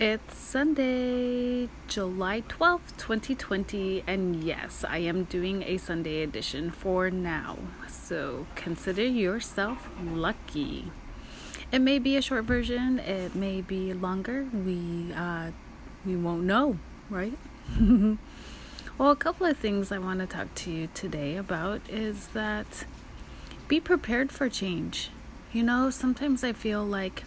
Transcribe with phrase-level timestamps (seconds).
[0.00, 7.58] It's Sunday, July 12th, 2020, and yes, I am doing a Sunday edition for now.
[7.86, 10.90] So consider yourself lucky.
[11.70, 14.46] It may be a short version, it may be longer.
[14.54, 15.50] We uh
[16.06, 16.78] we won't know,
[17.10, 17.36] right?
[17.78, 22.86] well, a couple of things I want to talk to you today about is that
[23.68, 25.10] be prepared for change.
[25.52, 27.24] You know, sometimes I feel like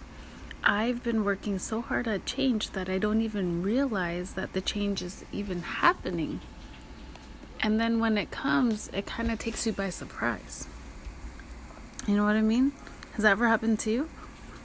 [0.65, 5.01] I've been working so hard at change that I don't even realize that the change
[5.01, 6.39] is even happening.
[7.61, 10.67] And then when it comes, it kind of takes you by surprise.
[12.07, 12.71] You know what I mean?
[13.13, 14.09] Has that ever happened to you?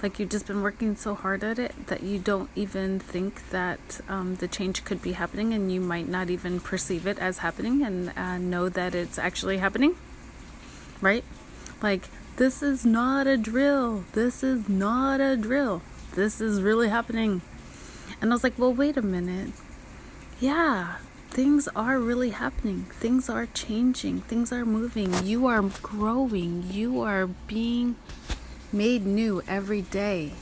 [0.00, 4.00] Like you've just been working so hard at it that you don't even think that
[4.08, 7.83] um, the change could be happening and you might not even perceive it as happening
[7.83, 9.96] and uh, know that it's actually happening?
[11.00, 11.24] Right?
[11.83, 14.05] Like, this is not a drill.
[14.12, 15.83] This is not a drill.
[16.14, 17.42] This is really happening.
[18.20, 19.52] And I was like, well, wait a minute.
[20.40, 20.96] Yeah,
[21.30, 22.86] things are really happening.
[22.91, 24.22] Things are changing.
[24.22, 25.24] Things are moving.
[25.24, 26.64] You are growing.
[26.70, 27.96] You are being
[28.72, 30.33] made new every day.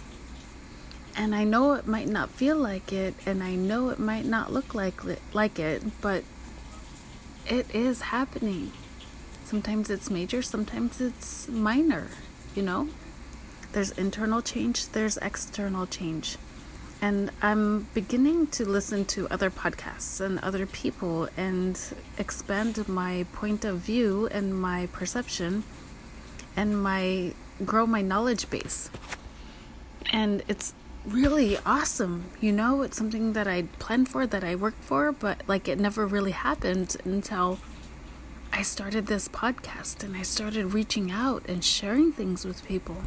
[1.16, 4.52] And I know it might not feel like it, and I know it might not
[4.52, 5.00] look like
[5.32, 6.24] like it, but
[7.46, 8.72] it is happening.
[9.44, 12.08] Sometimes it's major, sometimes it's minor,
[12.54, 12.88] you know?
[13.76, 16.38] There's internal change, there's external change.
[17.02, 21.78] And I'm beginning to listen to other podcasts and other people and
[22.16, 25.64] expand my point of view and my perception
[26.56, 27.34] and my
[27.66, 28.88] grow my knowledge base.
[30.10, 30.72] And it's
[31.04, 32.80] really awesome, you know?
[32.80, 36.30] It's something that I planned for, that I worked for, but like it never really
[36.30, 37.58] happened until
[38.54, 43.02] I started this podcast and I started reaching out and sharing things with people.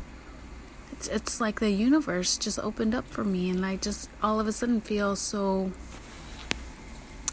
[1.00, 4.48] It's, it's like the universe just opened up for me, and I just all of
[4.48, 5.72] a sudden feel so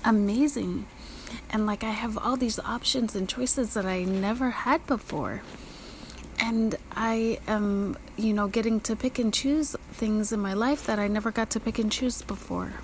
[0.05, 0.86] amazing.
[1.50, 5.42] And like I have all these options and choices that I never had before.
[6.39, 11.01] And I am, you know, getting to pick and choose things in my life that
[11.01, 12.74] I never got to pick and choose before.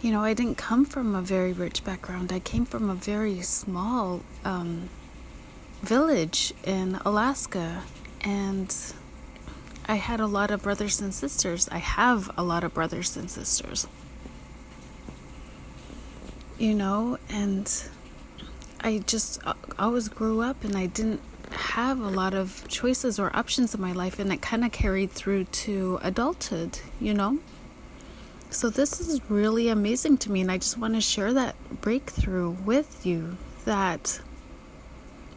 [0.00, 2.32] You know, I didn't come from a very rich background.
[2.32, 4.88] I came from a very small um,
[5.82, 7.82] village in Alaska,
[8.20, 8.72] and
[9.88, 11.66] I had a lot of brothers and sisters.
[11.70, 13.86] I have a lot of brothers and sisters.
[16.58, 17.84] You know, and
[18.80, 21.22] I just uh, always grew up and I didn't
[21.52, 25.10] have a lot of choices or options in my life, and it kind of carried
[25.10, 27.38] through to adulthood, you know?
[28.50, 32.50] So, this is really amazing to me, and I just want to share that breakthrough
[32.50, 34.20] with you that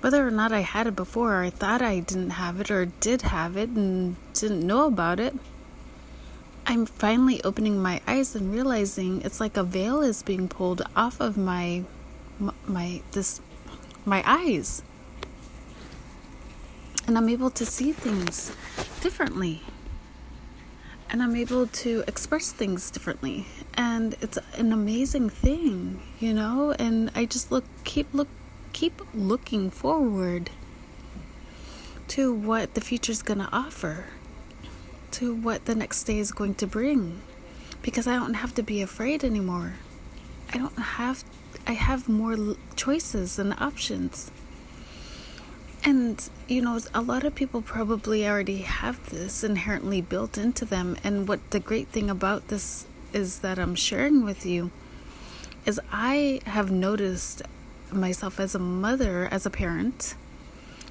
[0.01, 2.85] whether or not I had it before, or I thought I didn't have it, or
[2.85, 5.35] did have it and didn't know about it,
[6.65, 11.19] I'm finally opening my eyes and realizing it's like a veil is being pulled off
[11.19, 11.83] of my
[12.65, 13.39] my this
[14.05, 14.81] my eyes
[17.07, 18.55] and I'm able to see things
[19.01, 19.61] differently
[21.11, 23.45] and I'm able to express things differently.
[23.73, 26.73] And it's an amazing thing, you know?
[26.79, 28.29] And I just look keep look
[28.73, 30.49] keep looking forward
[32.09, 34.05] to what the future is going to offer,
[35.11, 37.21] to what the next day is going to bring
[37.81, 39.73] because I don't have to be afraid anymore.
[40.53, 41.23] I don't have
[41.67, 44.31] I have more choices and options.
[45.83, 50.95] And, you know, a lot of people probably already have this inherently built into them.
[51.03, 54.71] And what the great thing about this is that I'm sharing with you
[55.65, 57.41] is I have noticed
[57.93, 60.15] myself as a mother, as a parent,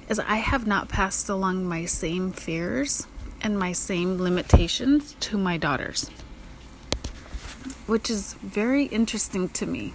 [0.09, 3.07] is I have not passed along my same fears
[3.41, 6.09] and my same limitations to my daughters,
[7.87, 9.93] which is very interesting to me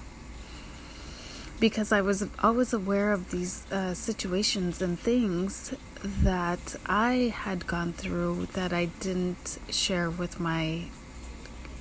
[1.58, 7.92] because I was always aware of these uh, situations and things that I had gone
[7.92, 10.84] through that I didn't share with my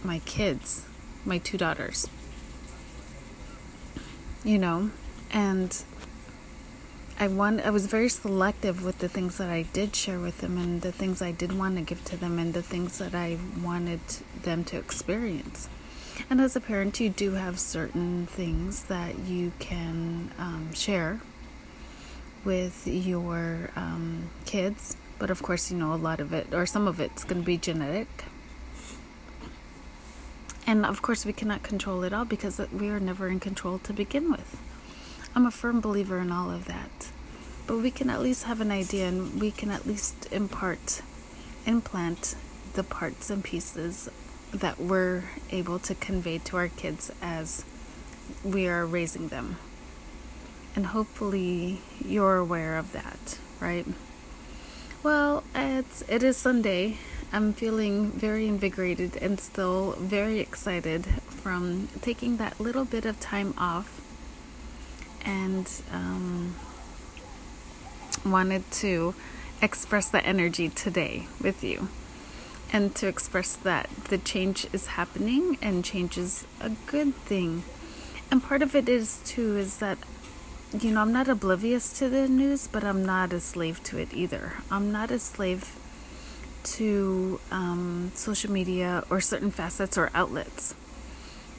[0.04, 0.86] my kids,
[1.26, 2.08] my two daughters.
[4.44, 4.92] You know,
[5.36, 5.84] and
[7.20, 10.58] I want I was very selective with the things that I did share with them
[10.58, 13.38] and the things I did want to give to them and the things that I
[13.62, 14.00] wanted
[14.44, 15.70] them to experience.
[16.30, 21.20] And as a parent, you do have certain things that you can um, share
[22.46, 26.88] with your um, kids, but of course, you know, a lot of it, or some
[26.88, 28.08] of it's going to be genetic.
[30.66, 33.92] And of course, we cannot control it all because we are never in control to
[33.92, 34.58] begin with.
[35.36, 37.12] I'm a firm believer in all of that.
[37.68, 41.02] But we can at least have an idea and we can at least impart,
[41.66, 42.36] implant
[42.74, 44.08] the parts and pieces
[44.54, 47.66] that we're able to convey to our kids as
[48.46, 49.58] we are raising them.
[50.74, 53.86] And hopefully you're aware of that, right?
[55.04, 56.98] Well, it's it is Sunday.
[57.34, 63.54] I'm feeling very invigorated and still very excited from taking that little bit of time
[63.58, 64.05] off
[65.26, 66.56] and um,
[68.26, 69.16] wanted to
[69.62, 71.88] express that energy today with you
[72.72, 77.64] and to express that the change is happening and change is a good thing.
[78.32, 79.98] And part of it is too is that
[80.82, 84.14] you know, I'm not oblivious to the news, but I'm not a slave to it
[84.14, 84.54] either.
[84.70, 85.74] I'm not a slave
[86.64, 90.76] to um, social media or certain facets or outlets.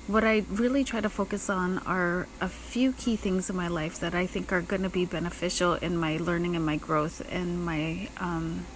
[0.07, 3.99] What I really try to focus on are a few key things in my life
[3.99, 7.65] that I think are going to be beneficial in my learning and my growth and
[7.67, 8.67] my um,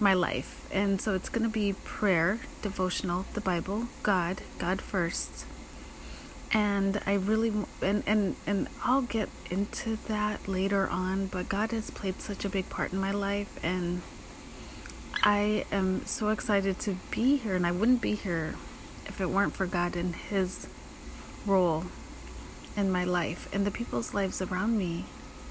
[0.00, 0.66] my life.
[0.72, 5.44] And so it's going to be prayer, devotional, the Bible, God, God first.
[6.52, 7.52] And I really
[7.82, 12.48] and and and I'll get into that later on, but God has played such a
[12.48, 14.00] big part in my life and
[15.22, 18.54] I am so excited to be here and I wouldn't be here
[19.10, 20.68] if it weren't for God and His
[21.44, 21.86] role
[22.76, 25.04] in my life and the people's lives around me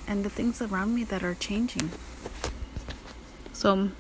[0.08, 1.92] and the things around me that are changing.
[3.52, 3.96] So, um,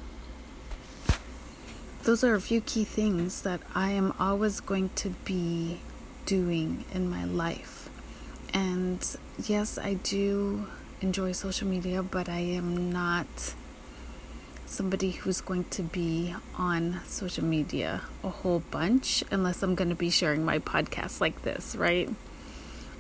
[2.03, 5.81] those are a few key things that I am always going to be
[6.25, 7.89] doing in my life.
[8.53, 9.05] And
[9.43, 10.67] yes, I do
[11.01, 13.53] enjoy social media, but I am not
[14.69, 19.95] somebody who's going to be on social media a whole bunch unless I'm going to
[19.95, 22.09] be sharing my podcast like this, right?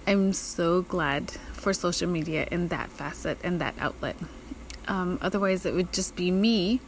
[0.07, 4.15] I'm so glad for social media in that facet and that outlet.
[4.87, 6.81] Um, otherwise, it would just be me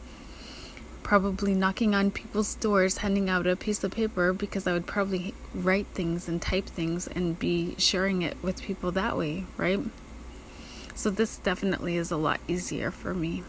[1.04, 5.34] probably knocking on people's doors, handing out a piece of paper because I would probably
[5.54, 9.80] write things and type things and be sharing it with people that way, right?
[10.94, 13.44] So, this definitely is a lot easier for me.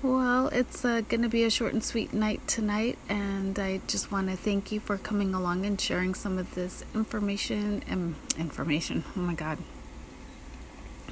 [0.00, 4.12] Well, it's uh, going to be a short and sweet night tonight, and I just
[4.12, 9.02] want to thank you for coming along and sharing some of this information and information.
[9.16, 9.58] Oh my God.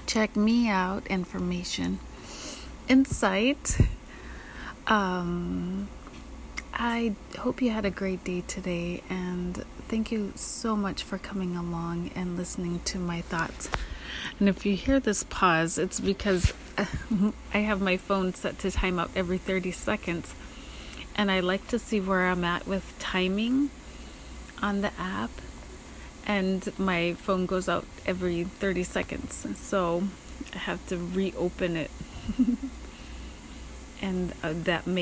[0.06, 1.98] Check me out, information,
[2.86, 3.76] insight.
[4.86, 5.88] Um,
[6.72, 11.56] I hope you had a great day today, and thank you so much for coming
[11.56, 13.68] along and listening to my thoughts.
[14.38, 16.52] And if you hear this pause, it's because
[17.54, 20.34] I have my phone set to time out every 30 seconds.
[21.16, 23.70] And I like to see where I'm at with timing
[24.62, 25.30] on the app.
[26.26, 29.46] And my phone goes out every 30 seconds.
[29.58, 30.04] So
[30.54, 31.90] I have to reopen it.
[34.02, 34.94] and uh, that may